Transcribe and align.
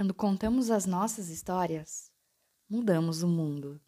Quando 0.00 0.14
contamos 0.14 0.70
as 0.70 0.86
nossas 0.86 1.28
histórias, 1.28 2.10
mudamos 2.70 3.22
o 3.22 3.28
mundo. 3.28 3.78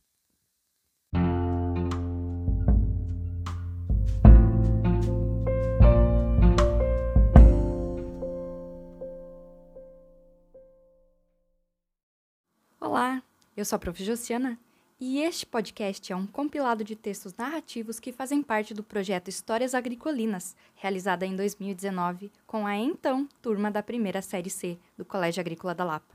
Olá, 12.79 13.23
eu 13.57 13.65
sou 13.65 13.77
a 13.77 13.79
Prof. 13.79 14.05
Josiana 14.05 14.61
e 15.05 15.19
este 15.19 15.45
podcast 15.45 16.13
é 16.13 16.15
um 16.15 16.29
compilado 16.29 16.85
de 16.85 16.95
textos 16.95 17.35
narrativos 17.35 17.99
que 17.99 18.13
fazem 18.13 18.41
parte 18.41 18.73
do 18.73 18.85
projeto 18.85 19.27
Histórias 19.27 19.75
Agricolinas, 19.75 20.55
realizada 20.77 21.27
em 21.27 21.35
2019 21.35 22.31
com 22.47 22.69
a 22.69 22.77
então 22.77 23.29
turma 23.43 23.69
da 23.69 23.83
primeira 23.83 24.23
série 24.23 24.49
C 24.49 24.79
do 24.97 25.05
Colégio 25.05 25.41
Agrícola 25.41 25.75
da 25.75 25.83
Lapa. 25.83 26.15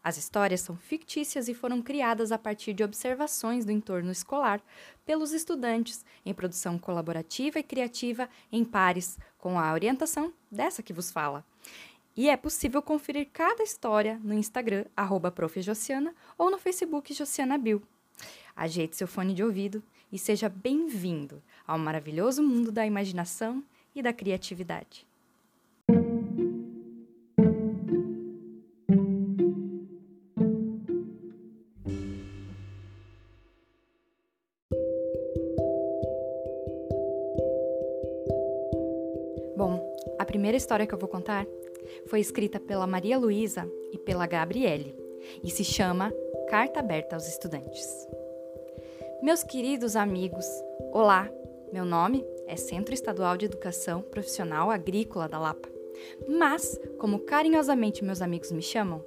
As 0.00 0.16
histórias 0.16 0.60
são 0.60 0.76
fictícias 0.76 1.48
e 1.48 1.54
foram 1.54 1.82
criadas 1.82 2.30
a 2.30 2.38
partir 2.38 2.72
de 2.72 2.84
observações 2.84 3.64
do 3.64 3.72
entorno 3.72 4.12
escolar 4.12 4.62
pelos 5.04 5.32
estudantes, 5.32 6.04
em 6.24 6.32
produção 6.32 6.78
colaborativa 6.78 7.58
e 7.58 7.64
criativa 7.64 8.28
em 8.52 8.64
pares, 8.64 9.18
com 9.38 9.58
a 9.58 9.72
orientação 9.72 10.32
dessa 10.48 10.84
que 10.84 10.92
vos 10.92 11.10
fala. 11.10 11.44
E 12.16 12.30
é 12.30 12.36
possível 12.36 12.80
conferir 12.80 13.28
cada 13.32 13.64
história 13.64 14.20
no 14.22 14.34
Instagram, 14.34 14.84
arroba 14.96 15.34
ou 16.38 16.48
no 16.48 16.58
Facebook 16.58 17.12
Josiana 17.12 17.58
Bill. 17.58 17.82
Ajeite 18.54 18.96
seu 18.96 19.06
fone 19.06 19.34
de 19.34 19.42
ouvido 19.42 19.82
e 20.12 20.18
seja 20.18 20.48
bem-vindo 20.48 21.42
ao 21.66 21.78
maravilhoso 21.78 22.42
mundo 22.42 22.72
da 22.72 22.86
imaginação 22.86 23.62
e 23.94 24.02
da 24.02 24.12
criatividade. 24.12 25.06
Bom, 39.56 39.94
a 40.18 40.24
primeira 40.24 40.56
história 40.56 40.86
que 40.86 40.94
eu 40.94 40.98
vou 40.98 41.08
contar 41.08 41.46
foi 42.06 42.20
escrita 42.20 42.58
pela 42.58 42.86
Maria 42.86 43.18
Luísa 43.18 43.70
e 43.92 43.98
pela 43.98 44.26
Gabriele 44.26 44.96
e 45.44 45.50
se 45.50 45.64
chama 45.64 46.12
Carta 46.48 46.80
Aberta 46.80 47.16
aos 47.16 47.28
Estudantes. 47.28 48.08
Meus 49.22 49.44
queridos 49.44 49.96
amigos, 49.96 50.46
olá! 50.92 51.30
Meu 51.70 51.84
nome 51.84 52.24
é 52.46 52.56
Centro 52.56 52.94
Estadual 52.94 53.36
de 53.36 53.44
Educação 53.44 54.00
Profissional 54.00 54.70
Agrícola 54.70 55.28
da 55.28 55.38
Lapa. 55.38 55.68
Mas, 56.26 56.80
como 56.98 57.18
carinhosamente 57.20 58.02
meus 58.02 58.22
amigos 58.22 58.50
me 58.50 58.62
chamam, 58.62 59.04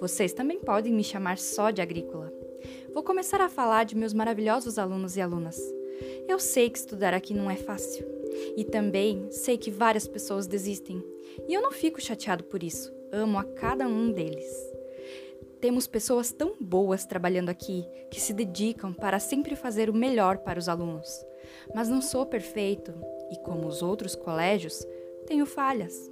vocês 0.00 0.32
também 0.32 0.58
podem 0.58 0.92
me 0.92 1.04
chamar 1.04 1.38
só 1.38 1.70
de 1.70 1.80
agrícola. 1.80 2.32
Vou 2.92 3.04
começar 3.04 3.40
a 3.40 3.48
falar 3.48 3.84
de 3.84 3.96
meus 3.96 4.12
maravilhosos 4.12 4.78
alunos 4.78 5.16
e 5.16 5.20
alunas. 5.20 5.60
Eu 6.26 6.40
sei 6.40 6.68
que 6.68 6.78
estudar 6.78 7.14
aqui 7.14 7.32
não 7.32 7.48
é 7.48 7.56
fácil. 7.56 8.04
E 8.56 8.64
também 8.64 9.30
sei 9.30 9.56
que 9.56 9.70
várias 9.70 10.08
pessoas 10.08 10.48
desistem. 10.48 11.00
E 11.46 11.54
eu 11.54 11.62
não 11.62 11.70
fico 11.70 12.00
chateado 12.00 12.42
por 12.42 12.64
isso. 12.64 12.92
Amo 13.12 13.38
a 13.38 13.44
cada 13.44 13.86
um 13.86 14.10
deles. 14.10 14.81
Temos 15.62 15.86
pessoas 15.86 16.32
tão 16.32 16.56
boas 16.60 17.04
trabalhando 17.04 17.48
aqui 17.48 17.86
que 18.10 18.20
se 18.20 18.32
dedicam 18.32 18.92
para 18.92 19.20
sempre 19.20 19.54
fazer 19.54 19.88
o 19.88 19.94
melhor 19.94 20.38
para 20.38 20.58
os 20.58 20.68
alunos. 20.68 21.24
Mas 21.72 21.88
não 21.88 22.02
sou 22.02 22.26
perfeito 22.26 22.92
e, 23.30 23.36
como 23.36 23.68
os 23.68 23.80
outros 23.80 24.16
colégios, 24.16 24.84
tenho 25.24 25.46
falhas. 25.46 26.10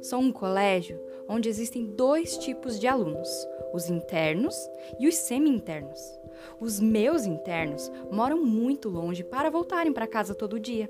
Sou 0.00 0.20
um 0.20 0.30
colégio 0.30 1.00
onde 1.28 1.48
existem 1.48 1.84
dois 1.84 2.38
tipos 2.38 2.78
de 2.78 2.86
alunos: 2.86 3.28
os 3.74 3.90
internos 3.90 4.54
e 5.00 5.08
os 5.08 5.16
semi-internos. 5.16 6.00
Os 6.60 6.78
meus 6.78 7.24
internos 7.24 7.90
moram 8.08 8.40
muito 8.44 8.88
longe 8.88 9.24
para 9.24 9.50
voltarem 9.50 9.92
para 9.92 10.06
casa 10.06 10.32
todo 10.32 10.60
dia. 10.60 10.88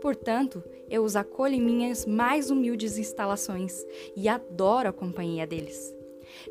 Portanto, 0.00 0.62
eu 0.88 1.02
os 1.02 1.16
acolho 1.16 1.54
em 1.54 1.60
minhas 1.60 2.06
mais 2.06 2.52
humildes 2.52 2.98
instalações 2.98 3.84
e 4.14 4.28
adoro 4.28 4.90
a 4.90 4.92
companhia 4.92 5.44
deles. 5.44 5.97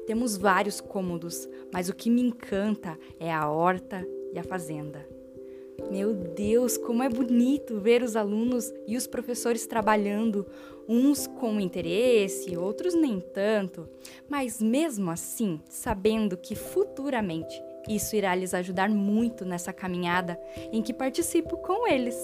Temos 0.06 0.38
vários 0.38 0.82
cômodos, 0.82 1.48
mas 1.72 1.90
o 1.90 1.96
que 1.96 2.10
me 2.10 2.22
encanta 2.22 2.98
é 3.20 3.32
a 3.32 3.50
horta 3.50 4.08
e 4.34 4.40
a 4.40 4.44
fazenda. 4.44 5.08
Meu 5.92 6.14
Deus, 6.14 6.78
como 6.78 7.04
é 7.04 7.08
bonito 7.10 7.80
ver 7.80 8.04
os 8.04 8.16
alunos 8.16 8.74
e 8.88 8.98
os 8.98 9.08
professores 9.08 9.66
trabalhando, 9.66 10.46
uns 10.88 11.28
com 11.28 11.60
interesse, 11.60 12.58
outros 12.58 12.94
nem 12.94 13.20
tanto, 13.20 13.88
mas 14.28 14.62
mesmo 14.62 15.12
assim, 15.12 15.62
sabendo 15.70 16.36
que 16.36 16.56
futuramente 16.56 17.62
isso 17.88 18.16
irá 18.16 18.34
lhes 18.36 18.54
ajudar 18.54 18.90
muito 18.90 19.46
nessa 19.46 19.72
caminhada 19.72 20.40
em 20.72 20.82
que 20.82 20.94
participo 20.94 21.58
com 21.58 21.88
eles. 21.88 22.18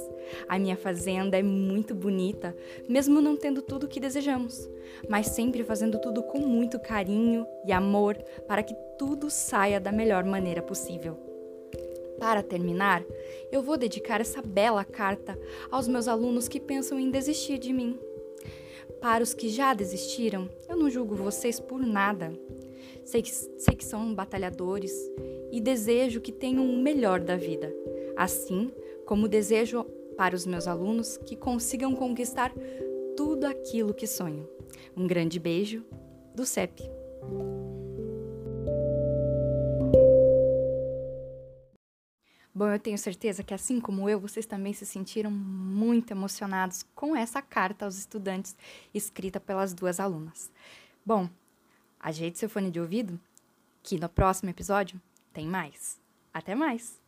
A 0.48 0.60
minha 0.60 0.76
fazenda 0.76 1.38
é 1.38 1.44
muito 1.44 1.96
bonita, 1.96 2.56
mesmo 2.88 3.22
não 3.22 3.36
tendo 3.36 3.62
tudo 3.62 3.86
o 3.86 3.88
que 3.88 4.00
desejamos, 4.00 4.70
mas 5.08 5.28
sempre 5.28 5.64
fazendo 5.64 6.00
tudo 6.00 6.24
com 6.24 6.40
muito 6.40 6.80
carinho 6.80 7.46
e 7.66 7.72
amor 7.72 8.16
para 8.48 8.64
que 8.64 8.76
tudo 8.98 9.30
saia 9.30 9.80
da 9.80 9.92
melhor 9.92 10.24
maneira 10.24 10.62
possível. 10.62 11.18
Para 12.20 12.42
terminar, 12.42 13.04
eu 13.52 13.62
vou 13.62 13.78
dedicar 13.78 14.22
essa 14.22 14.42
bela 14.42 14.86
carta 14.86 15.38
aos 15.70 15.88
meus 15.88 16.08
alunos 16.08 16.48
que 16.48 16.60
pensam 16.60 17.00
em 17.00 17.10
desistir 17.10 17.58
de 17.58 17.74
mim. 17.74 18.00
Para 19.02 19.24
os 19.24 19.34
que 19.34 19.50
já 19.50 19.74
desistiram, 19.74 20.50
eu 20.70 20.78
não 20.78 20.90
julgo 20.90 21.16
vocês 21.16 21.60
por 21.60 21.86
nada. 21.86 22.32
Sei 23.04 23.22
que, 23.22 23.32
sei 23.32 23.76
que 23.76 23.84
são 23.84 24.16
batalhadores 24.16 24.94
e 25.54 25.62
desejo 25.62 26.20
que 26.20 26.32
tenham 26.32 26.68
o 26.68 26.82
melhor 26.82 27.20
da 27.20 27.38
vida, 27.38 27.72
assim 28.18 28.74
como 29.06 29.28
desejo 29.28 29.84
para 30.18 30.36
os 30.36 30.48
meus 30.48 30.68
alunos 30.68 31.16
que 31.18 31.36
consigam 31.36 31.96
conquistar 31.96 32.52
tudo 33.16 33.46
aquilo 33.46 33.94
que 33.94 34.08
sonham. 34.08 34.50
Um 34.98 35.06
grande 35.06 35.40
beijo 35.40 35.86
do 36.34 36.44
CEP. 36.44 36.82
Bom, 42.56 42.68
eu 42.70 42.80
tenho 42.80 42.98
certeza 42.98 43.44
que, 43.44 43.54
assim 43.54 43.80
como 43.80 44.10
eu, 44.10 44.20
vocês 44.20 44.48
também 44.48 44.74
se 44.74 44.88
sentiram 44.88 45.30
muito 45.30 46.10
emocionados 46.10 46.84
com 46.96 47.16
essa 47.16 47.44
carta 47.44 47.86
aos 47.86 47.96
estudantes 48.00 48.56
escrita 48.92 49.40
pelas 49.40 49.72
duas 49.72 50.00
alunas. 50.00 50.52
Bom, 51.06 51.30
ajeite 52.00 52.40
seu 52.40 52.50
fone 52.50 52.72
de 52.72 52.80
ouvido, 52.80 53.20
que 53.84 54.00
no 54.00 54.10
próximo 54.10 54.50
episódio 54.50 55.00
tem 55.34 55.48
mais. 55.48 56.00
Até 56.34 56.56
mais! 56.56 57.03